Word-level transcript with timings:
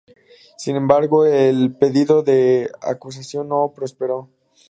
Sin 0.57 0.77
embargo, 0.77 1.27
el 1.27 1.75
pedido 1.75 2.23
de 2.23 2.71
acusación 2.81 3.47
no 3.49 3.71
prosperó. 3.75 4.31